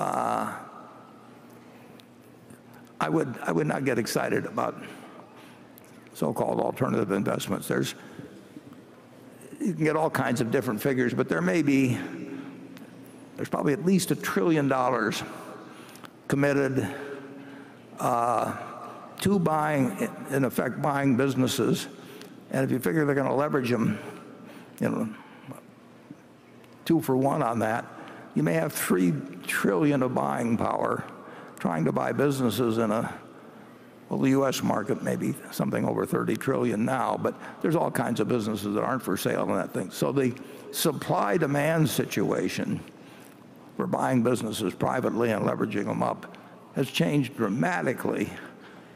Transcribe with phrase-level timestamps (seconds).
[0.00, 0.56] Uh,
[2.98, 4.82] I would I would not get excited about
[6.14, 7.68] so-called alternative investments.
[7.68, 7.94] There's,
[9.60, 11.98] You can get all kinds of different figures, but there may be,
[13.36, 14.72] there's probably at least a $1 trillion
[16.28, 16.88] committed
[17.98, 18.56] uh,
[19.20, 21.88] to buying, in effect, buying businesses.
[22.50, 23.98] And if you figure they're going to leverage them
[24.80, 25.08] you know,
[26.86, 27.84] two for one on that,
[28.34, 29.12] you may have 3
[29.46, 31.04] trillion of buying power
[31.58, 33.12] trying to buy businesses in a,
[34.08, 34.62] well, the U.S.
[34.62, 38.82] market may be something over 30 trillion now, but there's all kinds of businesses that
[38.82, 39.90] aren't for sale in that thing.
[39.90, 40.34] So the
[40.72, 42.80] supply-demand situation
[43.76, 46.36] for buying businesses privately and leveraging them up
[46.74, 48.30] has changed dramatically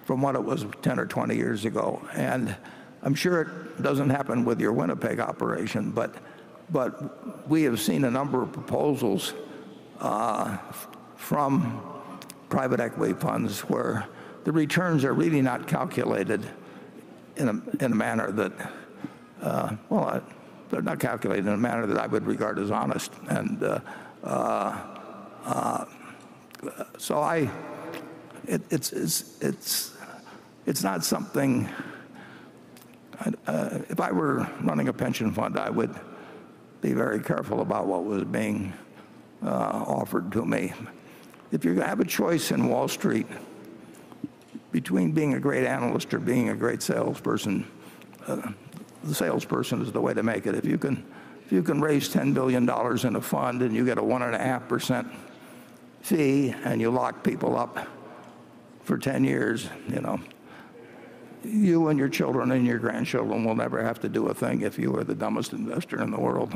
[0.04, 2.06] from what it was 10 or 20 years ago.
[2.14, 2.54] And
[3.02, 6.14] I'm sure it doesn't happen with your Winnipeg operation, but
[7.48, 9.34] we have seen a number of proposals
[10.00, 10.56] uh,
[11.16, 11.82] from
[12.48, 14.06] private equity funds where
[14.44, 16.44] the returns are really not calculated
[17.36, 17.48] in
[17.80, 18.52] a manner that,
[19.42, 20.22] uh, well,
[20.70, 23.12] they're not calculated in a manner that I would regard as honest.
[23.28, 23.62] And
[24.22, 25.86] uh,
[26.98, 27.50] so I,
[28.46, 29.92] it's
[30.82, 31.68] not something
[33.46, 35.94] If I were running a pension fund, I would
[36.84, 38.70] be very careful about what was being
[39.42, 40.70] uh, offered to me.
[41.50, 43.26] If you have a choice in Wall Street
[44.70, 47.66] between being a great analyst or being a great salesperson,
[48.26, 48.52] uh,
[49.02, 50.54] the salesperson is the way to make it.
[50.54, 55.10] If you can raise $10 billion in a fund and you get a 1.5%
[56.02, 57.88] fee and you lock people up
[58.82, 60.02] for 10 years, you
[61.44, 64.96] and your children and your grandchildren will never have to do a thing if you
[64.96, 66.54] are the dumbest investor in the world.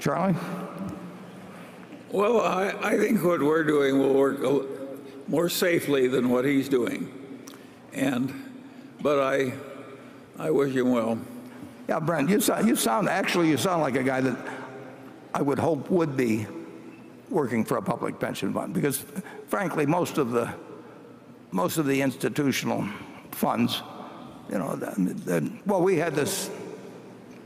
[0.00, 0.34] Charlie?
[2.10, 4.40] Well, I think what we're doing will work
[5.28, 7.12] more safely than what he's doing.
[7.92, 8.32] And,
[9.00, 9.52] but I
[10.38, 11.18] I wish him well.
[11.88, 14.36] Yeah, Brent, you sound, you sound, actually you sound like a guy that
[15.34, 16.46] I would hope would be
[17.28, 19.04] working for a public pension fund because
[19.48, 20.54] frankly, most of the
[22.00, 22.86] institutional
[23.32, 23.82] funds,
[24.50, 24.78] you know,
[25.66, 26.50] well, we had this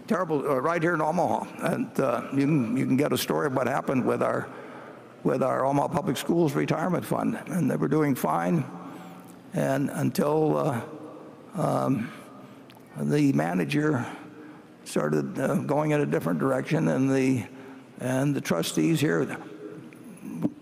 [0.06, 3.66] terrible, uh, right here in Omaha, and uh, you can get a story of what
[3.66, 4.48] happened with our
[5.24, 8.64] with our Omaha Public Schools retirement fund, and they were doing fine
[9.54, 10.80] and until uh,
[11.54, 12.10] um,
[12.96, 14.06] the manager
[14.84, 15.34] started
[15.66, 17.44] going in a different direction, and the
[18.00, 19.36] and the trustees here,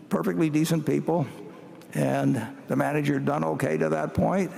[0.09, 1.27] perfectly decent people,
[1.95, 4.51] and the manager had done okay to that point.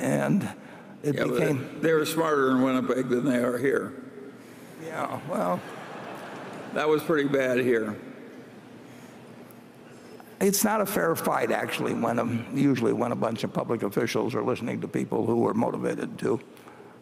[1.02, 1.80] Yeah, became.
[1.80, 3.92] they were smarter in Winnipeg than they are here.
[4.84, 5.18] Yeah.
[5.28, 5.60] Well
[6.74, 7.96] That was pretty bad here.
[10.40, 14.42] It's not a fair fight, actually, um, usually when a bunch of public officials are
[14.42, 16.40] listening to people who are motivated to,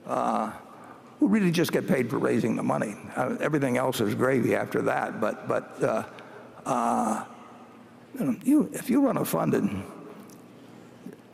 [0.06, 0.52] uh,
[1.18, 2.96] who really just get paid for raising the money.
[3.16, 5.20] Uh, everything else is gravy after that.
[5.20, 7.24] But but, uh,
[8.44, 9.82] you if you run a fund and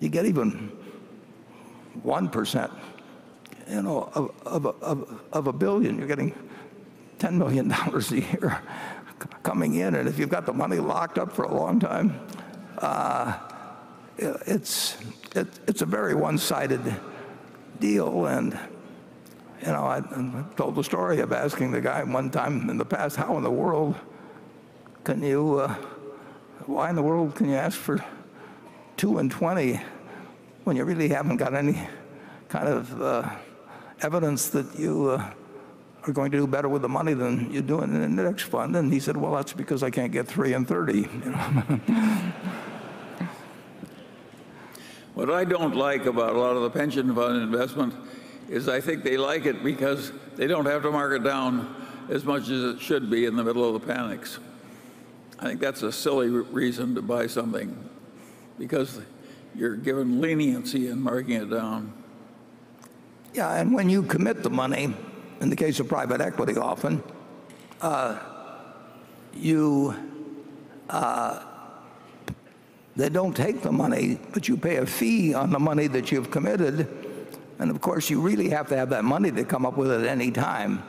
[0.00, 0.70] you get even
[2.04, 2.70] 1%
[3.68, 6.34] you know, of of of a billion, you're getting
[7.18, 8.62] $10 million a year
[9.42, 12.20] coming in, and if you've got the money locked up for a long time,
[14.18, 14.96] it's
[15.34, 16.80] it's a very one-sided
[17.80, 18.26] deal.
[18.26, 18.58] And
[19.62, 20.02] you know, I
[20.56, 23.50] told the story of asking the guy one time in the past, how in the
[23.50, 23.96] world
[25.04, 25.74] can you, uh,
[26.66, 28.04] why in the world can you ask for
[28.96, 29.80] two and 20
[30.64, 31.80] when you really haven't got any
[32.48, 33.30] kind of uh,
[34.02, 35.32] evidence that you uh,
[36.04, 38.76] are going to do better with the money than you do in an index fund?
[38.76, 41.08] And he said, "Well, that's because I can't get three and 30.
[45.16, 47.94] What I don't like about a lot of the pension fund investment
[48.50, 51.74] is I think they like it because they don't have to mark it down
[52.10, 54.38] as much as it should be in the middle of the panics.
[55.38, 57.88] I think that's a silly reason to buy something,
[58.58, 59.00] because
[59.54, 61.92] you're given leniency in marking it down.
[63.34, 64.94] Yeah, and when you commit the money,
[65.40, 67.02] in the case of private equity often,
[67.82, 68.18] uh,
[69.34, 69.94] you
[70.88, 71.42] uh,
[72.96, 76.30] they don't take the money, but you pay a fee on the money that you've
[76.30, 76.88] committed.
[77.58, 80.00] And of course, you really have to have that money to come up with it
[80.02, 80.82] at any time.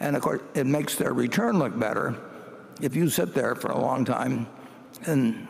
[0.00, 2.16] And of course, it makes their return look better
[2.82, 4.46] if you sit there for a long time
[5.06, 5.48] in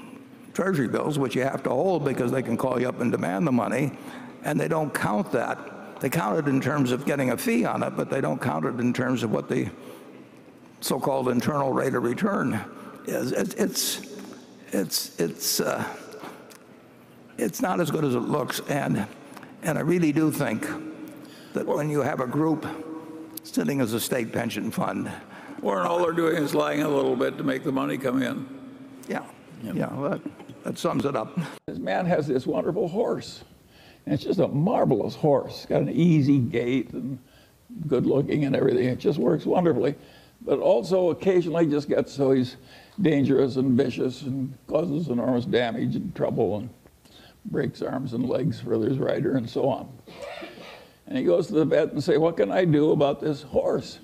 [0.58, 3.46] treasury bills, which you have to hold because they can call you up and demand
[3.46, 3.92] the money,
[4.42, 6.00] and they don't count that.
[6.00, 8.64] They count it in terms of getting a fee on it, but they don't count
[8.64, 9.70] it in terms of what the
[10.80, 12.60] so-called internal rate of return
[13.06, 14.20] is it's it's
[14.72, 15.84] it's it's uh,
[17.36, 19.06] it's not as good as it looks, and
[19.62, 20.66] and I really do think
[21.52, 22.66] that when you have a group
[23.44, 25.08] sitting as a state pension fund,
[25.62, 28.44] Warren, all they're doing is lying a little bit to make the money come in.
[29.62, 31.38] yeah, yeah, well, that, that sums it up.
[31.66, 33.44] This man has this wonderful horse.
[34.04, 35.58] And it's just a marvelous horse.
[35.58, 37.18] It's got an easy gait and
[37.86, 38.84] good looking and everything.
[38.84, 39.94] It just works wonderfully.
[40.40, 42.56] But also occasionally just gets so he's
[43.00, 46.70] dangerous and vicious and causes enormous damage and trouble and
[47.44, 49.88] breaks arms and legs for his rider and so on.
[51.06, 53.98] And he goes to the vet and say, what can I do about this horse?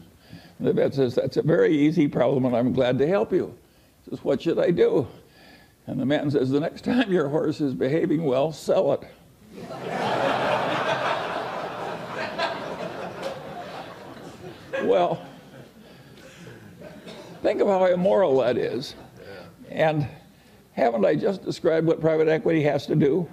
[0.59, 3.55] And the vet says, that's a very easy problem and I'm glad to help you.
[4.05, 5.07] He says, what should I do?
[5.87, 9.03] And the man says, the next time your horse is behaving well, sell it.
[14.85, 15.25] well,
[17.43, 18.95] think of how immoral that is.
[19.71, 20.09] And
[20.73, 23.29] haven't I just described what private equity has to do?